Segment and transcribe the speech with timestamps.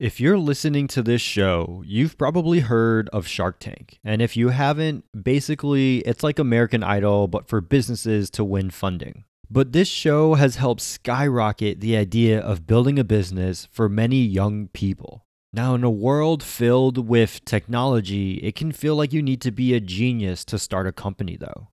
[0.00, 4.00] If you're listening to this show, you've probably heard of Shark Tank.
[4.02, 9.22] And if you haven't, basically, it's like American Idol, but for businesses to win funding.
[9.48, 14.66] But this show has helped skyrocket the idea of building a business for many young
[14.66, 15.26] people.
[15.52, 19.74] Now, in a world filled with technology, it can feel like you need to be
[19.74, 21.68] a genius to start a company, though.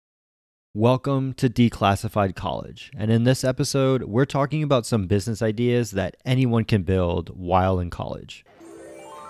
[0.74, 2.92] Welcome to Declassified College.
[2.96, 7.78] And in this episode, we're talking about some business ideas that anyone can build while
[7.78, 8.46] in college.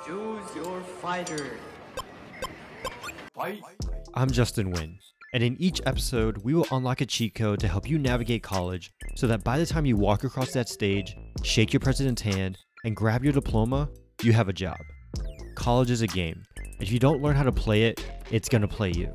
[0.06, 1.58] Choose your fighter.
[3.34, 3.64] Fight.
[4.14, 5.00] I'm Justin Wynn,
[5.34, 8.94] and in each episode, we will unlock a cheat code to help you navigate college
[9.16, 12.96] so that by the time you walk across that stage, shake your president's hand, and
[12.96, 13.90] grab your diploma,
[14.22, 14.78] you have a job.
[15.56, 16.44] College is a game.
[16.80, 19.12] If you don't learn how to play it, it's gonna play you.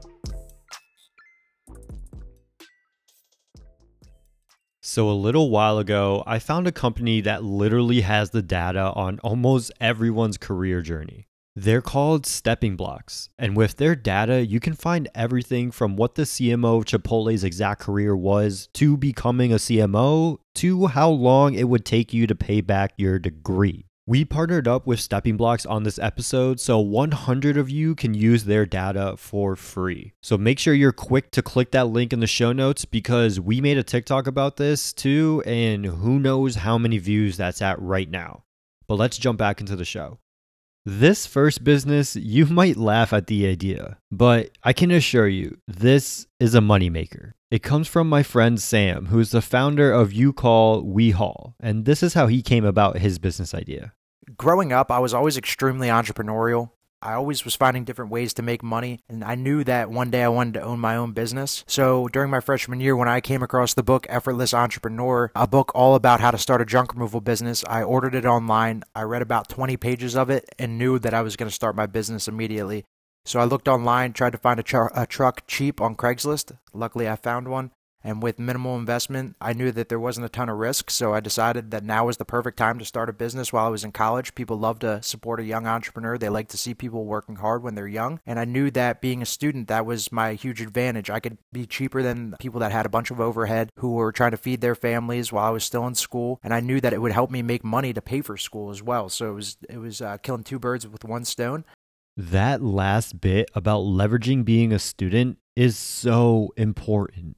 [4.88, 9.18] So, a little while ago, I found a company that literally has the data on
[9.18, 11.26] almost everyone's career journey.
[11.56, 16.22] They're called Stepping Blocks, and with their data, you can find everything from what the
[16.22, 21.84] CMO of Chipotle's exact career was to becoming a CMO to how long it would
[21.84, 23.85] take you to pay back your degree.
[24.08, 28.44] We partnered up with Stepping Blocks on this episode, so 100 of you can use
[28.44, 30.12] their data for free.
[30.22, 33.60] So make sure you're quick to click that link in the show notes because we
[33.60, 38.08] made a TikTok about this too, and who knows how many views that's at right
[38.08, 38.44] now.
[38.86, 40.20] But let's jump back into the show.
[40.84, 46.28] This first business, you might laugh at the idea, but I can assure you, this
[46.38, 47.32] is a moneymaker.
[47.50, 51.86] It comes from my friend Sam, who's the founder of You Call We Haul, and
[51.86, 53.94] this is how he came about his business idea.
[54.36, 56.70] Growing up, I was always extremely entrepreneurial.
[57.00, 60.22] I always was finding different ways to make money, and I knew that one day
[60.22, 61.64] I wanted to own my own business.
[61.66, 65.72] So during my freshman year, when I came across the book Effortless Entrepreneur, a book
[65.74, 68.82] all about how to start a junk removal business, I ordered it online.
[68.94, 71.74] I read about 20 pages of it and knew that I was going to start
[71.74, 72.84] my business immediately.
[73.24, 76.58] So I looked online, tried to find a, tr- a truck cheap on Craigslist.
[76.74, 77.70] Luckily, I found one.
[78.06, 80.90] And with minimal investment, I knew that there wasn't a ton of risk.
[80.90, 83.70] So I decided that now was the perfect time to start a business while I
[83.70, 84.36] was in college.
[84.36, 86.16] People love to support a young entrepreneur.
[86.16, 88.20] They like to see people working hard when they're young.
[88.24, 91.10] And I knew that being a student, that was my huge advantage.
[91.10, 94.30] I could be cheaper than people that had a bunch of overhead who were trying
[94.30, 96.38] to feed their families while I was still in school.
[96.44, 98.84] And I knew that it would help me make money to pay for school as
[98.84, 99.08] well.
[99.08, 101.64] So it was, it was uh, killing two birds with one stone.
[102.16, 107.36] That last bit about leveraging being a student is so important.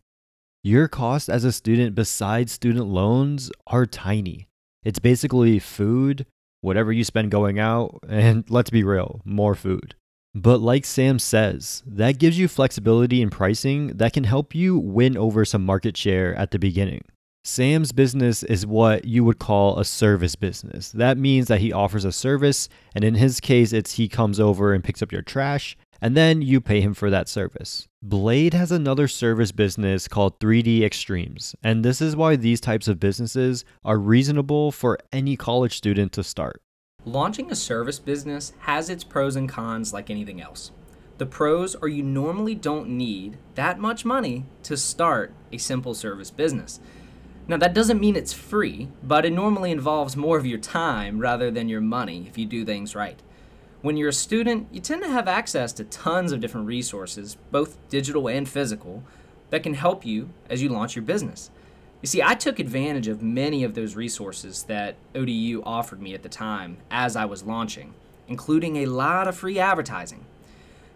[0.65, 4.49] Your costs as a student besides student loans are tiny.
[4.83, 6.27] It's basically food,
[6.63, 9.95] whatever you spend going out, and let's be real, more food.
[10.35, 15.17] But like Sam says, that gives you flexibility in pricing that can help you win
[15.17, 17.03] over some market share at the beginning.
[17.45, 20.91] Sam's business is what you would call a service business.
[20.91, 24.75] That means that he offers a service, and in his case, it's he comes over
[24.75, 27.88] and picks up your trash, and then you pay him for that service.
[28.03, 33.00] Blade has another service business called 3D Extremes, and this is why these types of
[33.00, 36.62] businesses are reasonable for any college student to start.
[37.04, 40.72] Launching a service business has its pros and cons like anything else.
[41.19, 46.30] The pros are you normally don't need that much money to start a simple service
[46.30, 46.78] business.
[47.48, 51.50] Now, that doesn't mean it's free, but it normally involves more of your time rather
[51.50, 53.20] than your money if you do things right.
[53.81, 57.78] When you're a student, you tend to have access to tons of different resources, both
[57.89, 59.05] digital and physical,
[59.50, 61.50] that can help you as you launch your business.
[62.03, 66.25] You see, I took advantage of many of those resources that ODU offered me at
[66.25, 67.94] the time as I was launching,
[68.27, 70.25] including a lot of free advertising.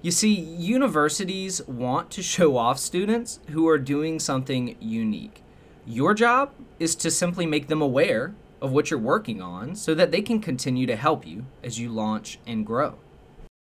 [0.00, 5.44] You see, universities want to show off students who are doing something unique.
[5.86, 6.50] Your job
[6.80, 10.40] is to simply make them aware of what you're working on so that they can
[10.40, 12.94] continue to help you as you launch and grow.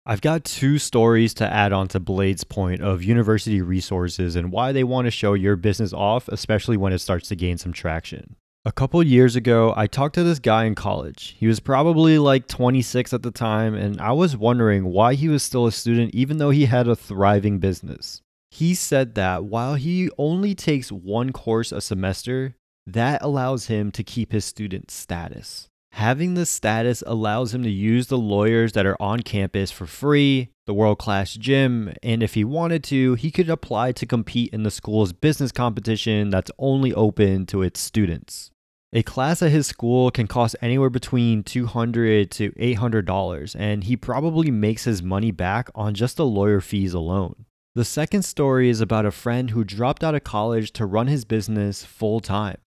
[0.06, 4.70] I've got two stories to add on to Blade's point of university resources and why
[4.70, 8.36] they want to show your business off, especially when it starts to gain some traction.
[8.66, 11.36] A couple years ago, I talked to this guy in college.
[11.38, 15.42] He was probably like 26 at the time, and I was wondering why he was
[15.42, 18.20] still a student even though he had a thriving business.
[18.50, 24.04] He said that while he only takes one course a semester, that allows him to
[24.04, 25.68] keep his student status.
[25.92, 30.48] Having the status allows him to use the lawyers that are on campus for free,
[30.66, 34.64] the world class gym, and if he wanted to, he could apply to compete in
[34.64, 38.50] the school's business competition that's only open to its students.
[38.92, 44.50] A class at his school can cost anywhere between $200 to $800, and he probably
[44.50, 47.44] makes his money back on just the lawyer fees alone.
[47.76, 51.24] The second story is about a friend who dropped out of college to run his
[51.24, 52.58] business full time.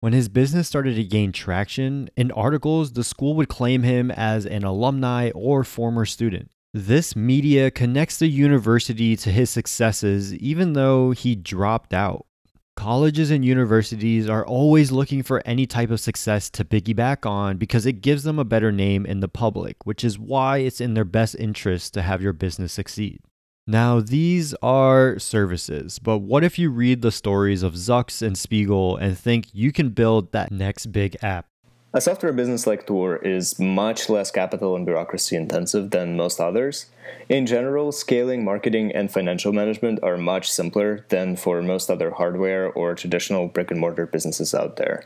[0.00, 4.46] When his business started to gain traction, in articles, the school would claim him as
[4.46, 6.50] an alumni or former student.
[6.72, 12.24] This media connects the university to his successes, even though he dropped out.
[12.76, 17.84] Colleges and universities are always looking for any type of success to piggyback on because
[17.84, 21.04] it gives them a better name in the public, which is why it's in their
[21.04, 23.20] best interest to have your business succeed.
[23.70, 28.96] Now, these are services, but what if you read the stories of Zucks and Spiegel
[28.96, 31.49] and think you can build that next big app?
[31.92, 36.86] A software business like Tor is much less capital and bureaucracy intensive than most others.
[37.28, 42.70] In general, scaling, marketing, and financial management are much simpler than for most other hardware
[42.70, 45.02] or traditional brick and mortar businesses out there.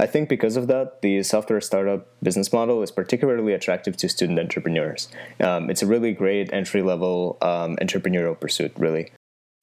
[0.00, 4.40] I think because of that, the software startup business model is particularly attractive to student
[4.40, 5.06] entrepreneurs.
[5.38, 9.12] Um, it's a really great entry level um, entrepreneurial pursuit, really.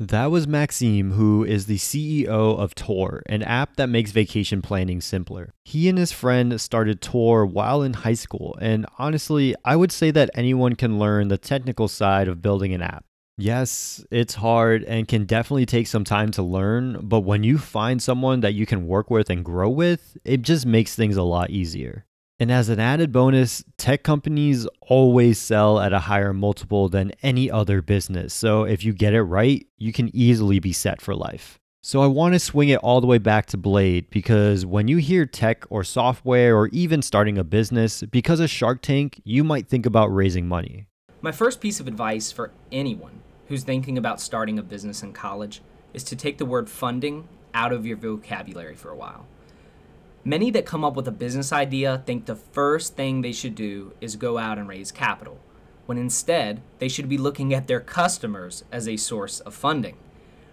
[0.01, 2.25] That was Maxime, who is the CEO
[2.57, 5.53] of Tor, an app that makes vacation planning simpler.
[5.63, 10.09] He and his friend started Tor while in high school, and honestly, I would say
[10.09, 13.05] that anyone can learn the technical side of building an app.
[13.37, 18.01] Yes, it's hard and can definitely take some time to learn, but when you find
[18.01, 21.51] someone that you can work with and grow with, it just makes things a lot
[21.51, 22.07] easier.
[22.41, 27.51] And as an added bonus, tech companies always sell at a higher multiple than any
[27.51, 28.33] other business.
[28.33, 31.59] So if you get it right, you can easily be set for life.
[31.83, 34.97] So I want to swing it all the way back to Blade because when you
[34.97, 39.67] hear tech or software or even starting a business, because of Shark Tank, you might
[39.67, 40.87] think about raising money.
[41.21, 45.61] My first piece of advice for anyone who's thinking about starting a business in college
[45.93, 49.27] is to take the word funding out of your vocabulary for a while.
[50.23, 53.93] Many that come up with a business idea think the first thing they should do
[53.99, 55.39] is go out and raise capital,
[55.87, 59.97] when instead they should be looking at their customers as a source of funding.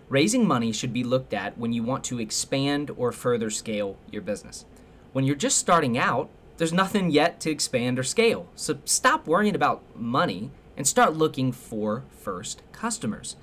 [0.09, 4.23] Raising money should be looked at when you want to expand or further scale your
[4.23, 4.65] business.
[5.13, 8.49] When you're just starting out, there's nothing yet to expand or scale.
[8.55, 13.37] So stop worrying about money and start looking for first customers.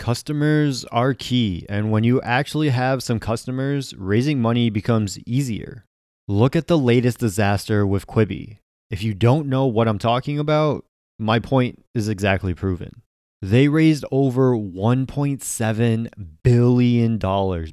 [0.00, 5.84] Customers are key, and when you actually have some customers, raising money becomes easier.
[6.26, 8.60] Look at the latest disaster with Quibi.
[8.88, 10.86] If you don't know what I'm talking about,
[11.18, 13.02] my point is exactly proven.
[13.42, 16.08] They raised over $1.7
[16.42, 17.18] billion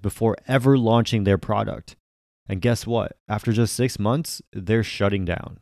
[0.01, 1.95] before ever launching their product.
[2.49, 3.13] And guess what?
[3.29, 5.59] After just six months, they're shutting down.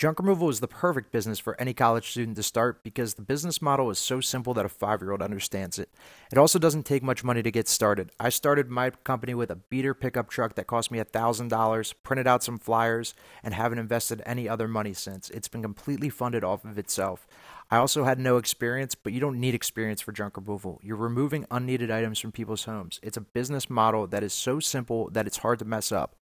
[0.00, 3.60] Junk removal is the perfect business for any college student to start because the business
[3.60, 5.90] model is so simple that a five year old understands it.
[6.32, 8.10] It also doesn't take much money to get started.
[8.18, 12.42] I started my company with a beater pickup truck that cost me $1,000, printed out
[12.42, 13.12] some flyers,
[13.42, 15.28] and haven't invested any other money since.
[15.28, 17.26] It's been completely funded off of itself.
[17.70, 20.80] I also had no experience, but you don't need experience for junk removal.
[20.82, 23.00] You're removing unneeded items from people's homes.
[23.02, 26.16] It's a business model that is so simple that it's hard to mess up.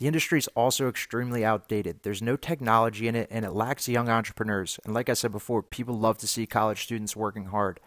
[0.00, 2.00] The industry is also extremely outdated.
[2.02, 4.80] There's no technology in it and it lacks young entrepreneurs.
[4.86, 7.80] And like I said before, people love to see college students working hard.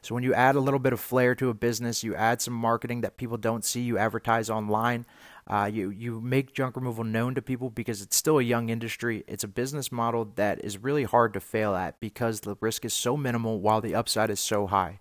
[0.00, 2.54] So when you add a little bit of flair to a business, you add some
[2.54, 5.04] marketing that people don't see, you advertise online,
[5.46, 9.24] uh, you you make junk removal known to people because it's still a young industry.
[9.26, 12.94] It's a business model that is really hard to fail at because the risk is
[12.94, 15.00] so minimal while the upside is so high.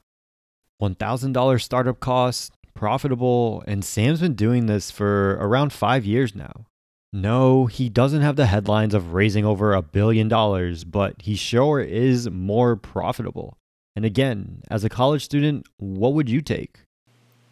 [0.81, 6.67] $1,000 startup costs, profitable, and Sam's been doing this for around five years now.
[7.11, 11.81] No, he doesn't have the headlines of raising over a billion dollars, but he sure
[11.81, 13.57] is more profitable.
[13.95, 16.81] And again, as a college student, what would you take?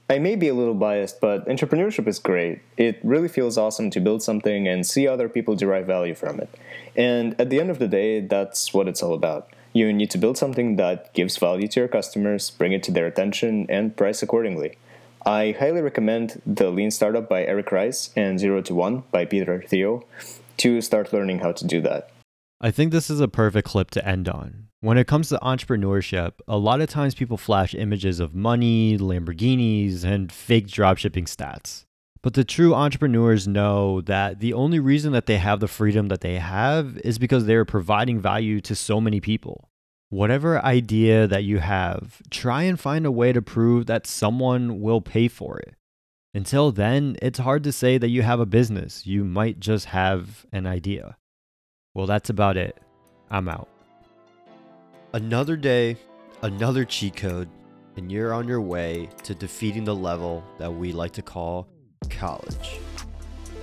[0.07, 2.61] I may be a little biased, but entrepreneurship is great.
[2.77, 6.49] It really feels awesome to build something and see other people derive value from it.
[6.95, 9.49] And at the end of the day, that's what it's all about.
[9.73, 13.07] You need to build something that gives value to your customers, bring it to their
[13.07, 14.77] attention, and price accordingly.
[15.27, 19.63] I highly recommend The Lean Startup by Eric Rice and Zero to One by Peter
[19.67, 20.07] Thiel
[20.57, 22.11] to start learning how to do that.
[22.61, 24.67] I think this is a perfect clip to end on.
[24.81, 30.03] When it comes to entrepreneurship, a lot of times people flash images of money, Lamborghinis,
[30.03, 31.85] and fake dropshipping stats.
[32.21, 36.21] But the true entrepreneurs know that the only reason that they have the freedom that
[36.21, 39.69] they have is because they're providing value to so many people.
[40.15, 45.01] Whatever idea that you have, try and find a way to prove that someone will
[45.01, 45.75] pay for it.
[46.33, 49.05] Until then, it's hard to say that you have a business.
[49.05, 51.17] You might just have an idea.
[51.93, 52.77] Well, that's about it.
[53.29, 53.67] I'm out.
[55.11, 55.97] Another day,
[56.43, 57.49] another cheat code,
[57.97, 61.67] and you're on your way to defeating the level that we like to call
[62.09, 62.79] college.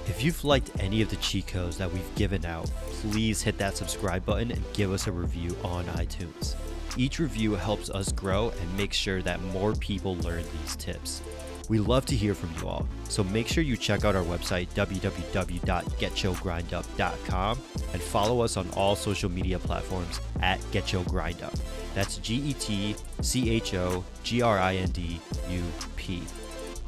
[0.07, 3.77] If you've liked any of the cheat codes that we've given out, please hit that
[3.77, 6.57] subscribe button and give us a review on iTunes.
[6.97, 11.23] Each review helps us grow and make sure that more people learn these tips.
[11.69, 14.67] We love to hear from you all, so make sure you check out our website,
[14.75, 21.61] www.getchogrindup.com, and follow us on all social media platforms at GetChoGrindUp.
[21.95, 25.63] That's G E T C H O G R I N D U
[25.97, 26.25] P.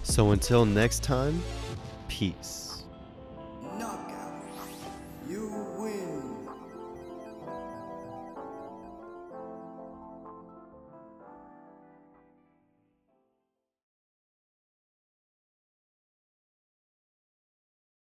[0.02, 1.40] So until next time,
[2.09, 2.73] peace.